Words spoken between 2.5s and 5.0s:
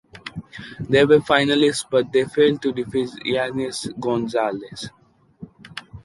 to defeat Jaslene Gonzalez.